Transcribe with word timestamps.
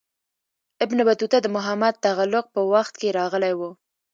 ابن 0.83 0.97
بطوطه 1.09 1.37
د 1.41 1.47
محمد 1.55 1.93
تغلق 2.05 2.45
په 2.55 2.61
وخت 2.73 2.93
کې 2.99 3.15
راغلی 3.19 3.53
و. 3.55 3.61